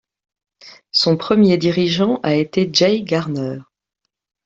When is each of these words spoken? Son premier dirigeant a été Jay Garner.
Son 0.91 1.15
premier 1.15 1.59
dirigeant 1.59 2.19
a 2.23 2.33
été 2.33 2.67
Jay 2.73 3.03
Garner. 3.03 3.59